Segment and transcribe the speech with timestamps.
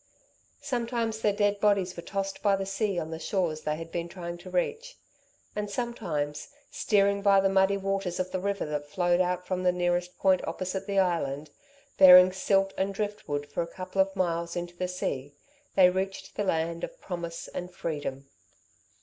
[0.63, 4.09] Sometimes their dead bodies were tossed by the sea on the shores they had been
[4.09, 4.97] trying to reach,
[5.55, 9.71] and sometimes, steering by the muddy waters of the river that flowed out from the
[9.71, 11.51] nearest point opposite the Island,
[11.99, 15.35] bearing silt and drift wood for a couple of miles into the sea,
[15.75, 18.25] they reached the land of promise and freedom.